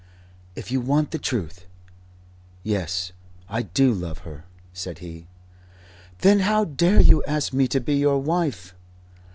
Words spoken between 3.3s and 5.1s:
I do love her," said